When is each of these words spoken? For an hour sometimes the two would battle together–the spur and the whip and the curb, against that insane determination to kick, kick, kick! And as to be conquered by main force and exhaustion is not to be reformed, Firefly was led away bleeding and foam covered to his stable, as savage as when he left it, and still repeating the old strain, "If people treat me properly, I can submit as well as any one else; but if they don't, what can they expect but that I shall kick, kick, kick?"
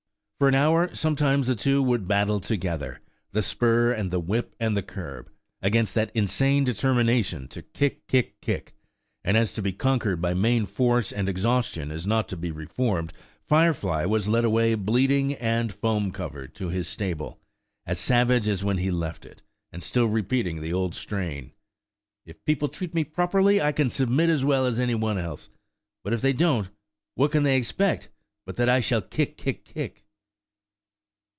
For 0.41 0.47
an 0.47 0.55
hour 0.55 0.91
sometimes 0.95 1.45
the 1.45 1.53
two 1.53 1.83
would 1.83 2.07
battle 2.07 2.39
together–the 2.39 3.43
spur 3.43 3.91
and 3.91 4.09
the 4.09 4.19
whip 4.19 4.55
and 4.59 4.75
the 4.75 4.81
curb, 4.81 5.29
against 5.61 5.93
that 5.93 6.09
insane 6.15 6.63
determination 6.63 7.47
to 7.49 7.61
kick, 7.61 8.07
kick, 8.07 8.41
kick! 8.41 8.73
And 9.23 9.37
as 9.37 9.53
to 9.53 9.61
be 9.61 9.71
conquered 9.71 10.19
by 10.19 10.33
main 10.33 10.65
force 10.65 11.11
and 11.11 11.29
exhaustion 11.29 11.91
is 11.91 12.07
not 12.07 12.27
to 12.29 12.37
be 12.37 12.49
reformed, 12.49 13.13
Firefly 13.47 14.05
was 14.05 14.27
led 14.27 14.43
away 14.43 14.73
bleeding 14.73 15.35
and 15.35 15.71
foam 15.71 16.09
covered 16.11 16.55
to 16.55 16.69
his 16.69 16.87
stable, 16.87 17.39
as 17.85 17.99
savage 17.99 18.47
as 18.47 18.63
when 18.63 18.79
he 18.79 18.89
left 18.89 19.27
it, 19.27 19.43
and 19.71 19.83
still 19.83 20.07
repeating 20.07 20.59
the 20.59 20.73
old 20.73 20.95
strain, 20.95 21.51
"If 22.25 22.43
people 22.45 22.67
treat 22.67 22.95
me 22.95 23.03
properly, 23.03 23.61
I 23.61 23.71
can 23.73 23.91
submit 23.91 24.31
as 24.31 24.43
well 24.43 24.65
as 24.65 24.79
any 24.79 24.95
one 24.95 25.19
else; 25.19 25.51
but 26.03 26.13
if 26.13 26.21
they 26.21 26.33
don't, 26.33 26.69
what 27.13 27.31
can 27.31 27.43
they 27.43 27.57
expect 27.57 28.09
but 28.47 28.55
that 28.55 28.69
I 28.69 28.79
shall 28.79 29.03
kick, 29.03 29.37
kick, 29.37 29.65
kick?" 29.65 30.07